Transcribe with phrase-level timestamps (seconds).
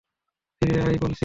[0.61, 1.19] ফিরে আয় বলছি!